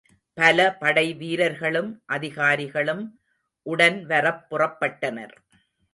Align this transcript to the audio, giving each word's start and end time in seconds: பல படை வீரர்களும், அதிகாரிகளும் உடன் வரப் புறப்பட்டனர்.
பல 0.37 0.75
படை 0.75 1.13
வீரர்களும், 1.13 2.01
அதிகாரிகளும் 2.05 3.03
உடன் 3.65 4.05
வரப் 4.05 4.47
புறப்பட்டனர். 4.49 5.35